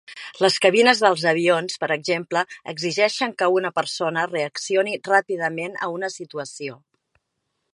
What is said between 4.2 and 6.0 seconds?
reaccioni ràpidament a